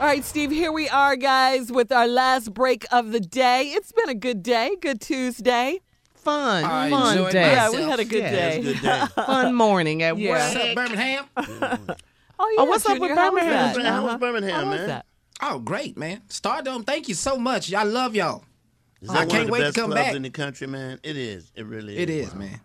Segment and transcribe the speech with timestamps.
[0.00, 3.68] All right, Steve, here we are, guys, with our last break of the day.
[3.68, 5.80] It's been a good day, good Tuesday.
[6.14, 7.52] Fun, I fun enjoyed day.
[7.52, 7.76] Yeah, myself.
[7.76, 8.56] we had a good Yeah, day.
[8.56, 9.02] It was a good day.
[9.26, 10.30] Fun morning at Yeah.
[10.30, 10.40] work.
[10.40, 11.24] What's up, Birmingham?
[12.36, 12.64] Oh, yeah.
[12.64, 13.52] what's up with Junior, how was Birmingham?
[13.76, 13.86] that?
[13.86, 14.18] How was Uh-huh.
[14.18, 14.88] Birmingham, How was man?
[14.88, 15.06] that?
[15.40, 16.20] Oh, great, man.
[16.28, 17.72] Stardome, thank you so much.
[17.72, 18.44] I love y'all.
[19.00, 20.14] Is I one can't of the wait to best come clubs back.
[20.16, 20.98] in the country, man?
[21.04, 21.52] It is.
[21.54, 22.00] It really is.
[22.00, 22.60] It is, man.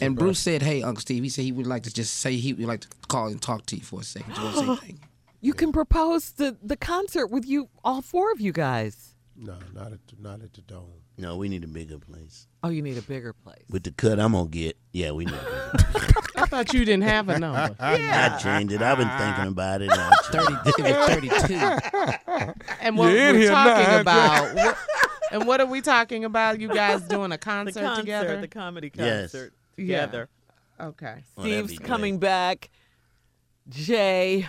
[0.00, 2.52] and Bruce said, "Hey, Uncle Steve," he said he would like to just say he
[2.52, 4.32] would like to call and talk to you for a second.
[4.36, 5.08] Just want to say thank you.
[5.44, 9.14] You can propose the, the concert with you, all four of you guys.
[9.36, 10.88] No, not at the, not at the dome.
[11.18, 12.46] No, we need a bigger place.
[12.62, 13.62] Oh, you need a bigger place.
[13.68, 16.12] With the cut I'm gonna get, yeah, we need a bigger place.
[16.36, 17.76] I thought you didn't have a number.
[17.78, 18.80] I changed it.
[18.80, 19.90] I've been thinking about it.
[19.92, 20.96] I changed Thirty, it.
[20.96, 22.54] it thirty-two.
[22.80, 24.54] And what You're we're talking now, about.
[24.54, 24.78] what-
[25.30, 26.58] and what are we talking about?
[26.58, 28.40] You guys doing a the concert, concert, together?
[28.40, 29.32] the comedy Yes.
[29.32, 30.00] concert Yeah.
[30.06, 30.28] together.
[30.80, 31.24] okay.
[31.36, 32.70] Oh, Steve's be coming back.
[33.68, 34.48] Jay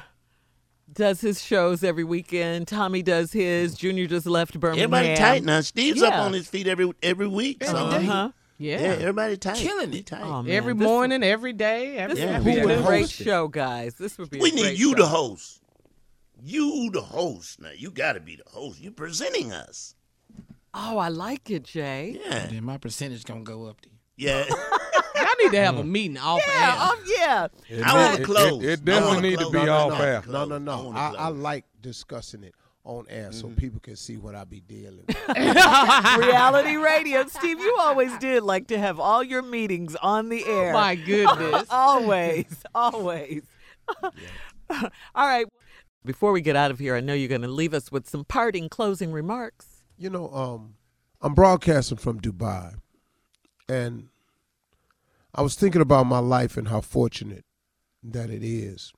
[0.95, 2.67] does his shows every weekend.
[2.67, 3.76] Tommy does his.
[3.76, 4.94] Junior just left Birmingham.
[4.94, 5.61] Everybody tight now.
[5.61, 7.58] Steve's up on his feet every every week.
[7.61, 7.86] Every so.
[7.86, 8.31] Uh-huh.
[8.58, 8.80] Yeah.
[8.81, 9.58] Yeah, everybody tight.
[9.58, 10.06] Killing it.
[10.06, 10.22] tight.
[10.23, 11.97] Oh, Every this morning, every day.
[11.97, 13.95] Every This Yeah, would be a great show, guys.
[13.95, 14.39] This would be.
[14.39, 14.95] we a need great you show.
[14.97, 15.61] to host.
[16.42, 17.59] You the host.
[17.62, 18.80] Now you got to be the host.
[18.80, 19.95] You presenting us.
[20.73, 22.19] Oh, I like it, Jay.
[22.25, 22.47] Yeah.
[22.47, 23.81] Then my percentage gonna go up.
[23.81, 23.91] Then.
[24.17, 24.45] Yeah.
[25.45, 26.75] Y'all need to have a meeting off Yeah, air.
[26.79, 27.47] oh yeah.
[27.77, 28.63] It, I wanna close.
[28.63, 30.03] It, it I wanna definitely need to be No, off no, no.
[30.03, 30.21] air.
[30.21, 30.49] Close.
[30.49, 30.91] No, no, I no.
[30.95, 35.03] I, I like discussing it on air so people can see what I be dealing
[35.07, 35.27] with.
[35.38, 37.25] Reality radio.
[37.27, 40.73] Steve, you always did like to have all your meetings on the air.
[40.73, 41.66] My goodness.
[41.71, 43.41] always, always.
[44.03, 45.45] all right.
[46.03, 48.23] Before we get out of here, I know you're going to leave us with some
[48.25, 49.81] parting closing remarks.
[49.97, 50.75] You know, um,
[51.21, 52.75] I'm broadcasting from Dubai,
[53.67, 54.09] and
[55.36, 57.44] I was thinking about my life and how fortunate
[58.02, 58.94] that it is.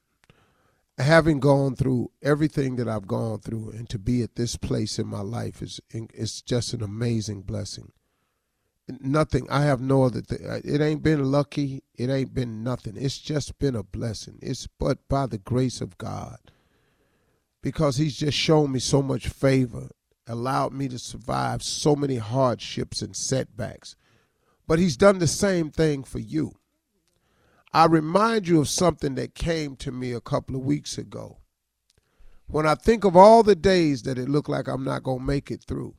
[1.00, 5.08] Having gone through everything that I've gone through, and to be at this place in
[5.08, 7.92] my life is it's just an amazing blessing.
[8.88, 9.48] Nothing.
[9.50, 10.22] I have no other.
[10.22, 11.84] Th- uh, it ain't been lucky.
[11.96, 12.96] It ain't been nothing.
[12.98, 14.40] It's just been a blessing.
[14.42, 16.38] It's but by the grace of God,
[17.62, 19.90] because He's just shown me so much favor
[20.28, 23.96] allowed me to survive so many hardships and setbacks.
[24.68, 26.52] But he's done the same thing for you.
[27.74, 31.38] I remind you of something that came to me a couple of weeks ago.
[32.48, 35.26] When I think of all the days that it looked like I'm not going to
[35.26, 35.96] make it through,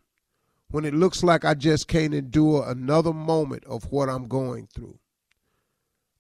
[0.71, 4.99] when it looks like I just can't endure another moment of what I'm going through,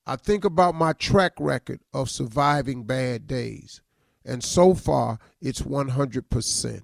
[0.06, 3.82] I think about my track record of surviving bad days,
[4.24, 6.82] and so far it's 100%.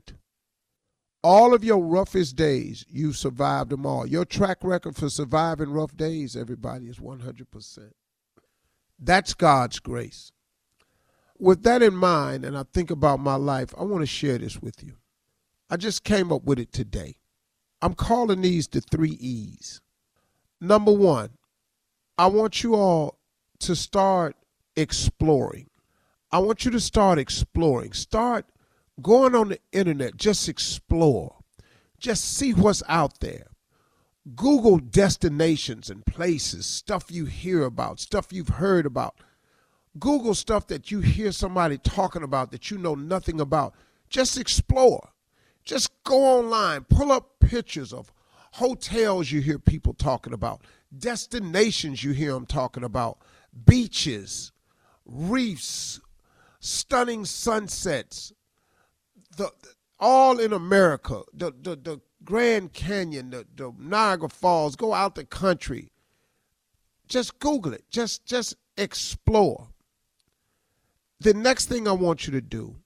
[1.25, 4.07] All of your roughest days, you've survived them all.
[4.07, 7.93] Your track record for surviving rough days, everybody, is 100%.
[8.99, 10.33] That's God's grace.
[11.39, 14.61] With that in mind, and I think about my life, I want to share this
[14.61, 14.97] with you.
[15.71, 17.17] I just came up with it today.
[17.81, 19.81] I'm calling these the three E's.
[20.61, 21.31] Number one,
[22.19, 23.19] I want you all
[23.61, 24.37] to start
[24.77, 25.71] exploring.
[26.31, 27.95] I want you to start exploring.
[27.95, 28.45] Start
[29.03, 31.37] going on the internet, just explore.
[31.99, 33.47] Just see what's out there.
[34.35, 39.17] Google destinations and places, stuff you hear about, stuff you've heard about.
[39.99, 43.75] Google stuff that you hear somebody talking about that you know nothing about.
[44.09, 45.11] Just explore.
[45.65, 48.13] Just go online, pull up pictures of
[48.55, 50.63] hotels you hear people talking about,
[50.97, 53.19] destinations you hear them talking about,
[53.67, 54.53] beaches,
[55.05, 56.01] reefs,
[56.61, 58.33] stunning sunsets,
[59.37, 59.51] the,
[59.99, 65.25] all in America, the the, the Grand Canyon, the, the Niagara Falls, go out the
[65.25, 65.91] country.
[67.07, 67.85] Just Google it.
[67.91, 69.69] Just just explore.
[71.21, 72.77] The next thing I want you to do,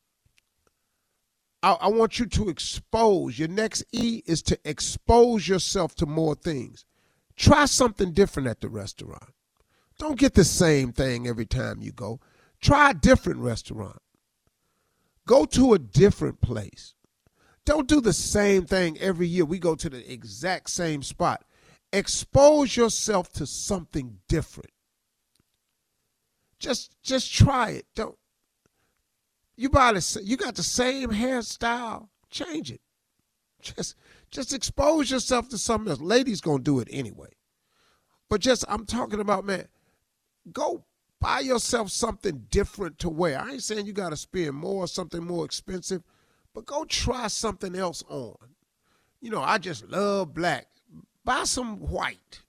[1.62, 3.38] I, I want you to expose.
[3.38, 6.84] Your next E is to expose yourself to more things.
[7.36, 9.32] Try something different at the restaurant.
[9.98, 12.20] Don't get the same thing every time you go.
[12.60, 13.98] Try a different restaurant.
[15.28, 16.94] Go to a different place.
[17.66, 19.44] Don't do the same thing every year.
[19.44, 21.44] We go to the exact same spot.
[21.92, 24.70] Expose yourself to something different.
[26.58, 27.84] Just just try it.
[27.94, 28.16] Don't
[29.54, 32.80] you buy the you got the same hairstyle, change it.
[33.60, 33.96] Just
[34.30, 36.00] just expose yourself to something else.
[36.00, 37.36] Ladies gonna do it anyway.
[38.30, 39.68] But just I'm talking about man,
[40.50, 40.84] go
[41.20, 43.40] buy yourself something different to wear.
[43.40, 46.02] I ain't saying you got to spend more, or something more expensive,
[46.54, 48.36] but go try something else on.
[49.20, 50.68] You know, I just love black.
[51.24, 52.42] Buy some white.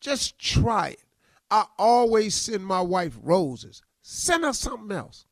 [0.00, 1.02] Just try it.
[1.50, 3.82] I always send my wife roses.
[4.02, 5.26] Send her something else.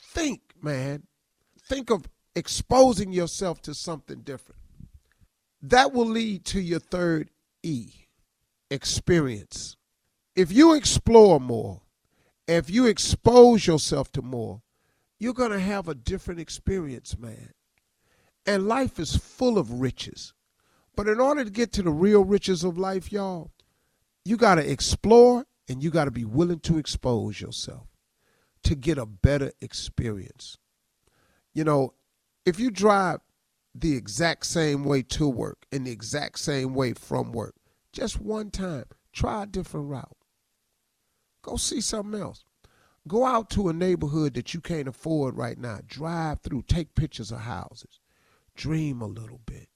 [0.00, 1.04] Think, man.
[1.68, 4.60] think of exposing yourself to something different.
[5.62, 7.30] That will lead to your third
[7.62, 7.90] E
[8.70, 9.76] experience.
[10.34, 11.82] If you explore more,
[12.48, 14.62] if you expose yourself to more,
[15.18, 17.50] you're going to have a different experience, man.
[18.46, 20.32] And life is full of riches.
[20.96, 23.50] But in order to get to the real riches of life, y'all,
[24.24, 27.86] you got to explore and you got to be willing to expose yourself
[28.64, 30.56] to get a better experience.
[31.52, 31.94] You know,
[32.46, 33.20] if you drive
[33.74, 37.54] the exact same way to work and the exact same way from work,
[37.92, 40.16] just one time, try a different route.
[41.42, 42.44] Go see something else.
[43.08, 45.80] Go out to a neighborhood that you can't afford right now.
[45.86, 47.98] Drive through, take pictures of houses,
[48.54, 49.68] dream a little bit,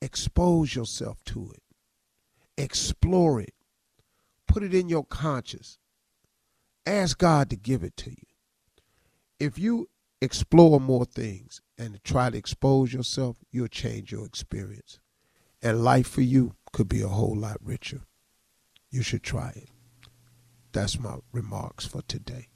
[0.00, 1.62] expose yourself to it,
[2.56, 3.54] explore it,
[4.46, 5.78] put it in your conscience.
[6.86, 8.26] Ask God to give it to you.
[9.40, 9.88] If you
[10.20, 15.00] explore more things and try to expose yourself, you'll change your experience.
[15.60, 18.02] And life for you could be a whole lot richer.
[18.90, 19.68] You should try it.
[20.72, 22.48] That's my remarks for today.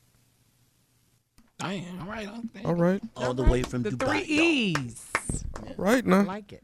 [1.58, 2.28] Damn, all right.
[2.64, 3.02] All right.
[3.16, 4.08] All the way from the Dubai.
[4.08, 5.06] three E's.
[5.76, 6.22] Right I now.
[6.22, 6.62] like it.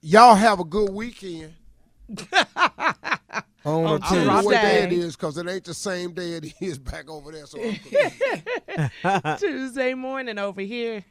[0.00, 1.54] Y'all have a good weekend.
[2.32, 3.20] I
[3.64, 3.94] don't know.
[3.94, 4.82] I don't know Drop what day day.
[4.84, 7.46] it is because it ain't the same day it is back over there.
[7.46, 7.60] So
[9.04, 9.36] I'm.
[9.38, 11.04] Tuesday morning over here.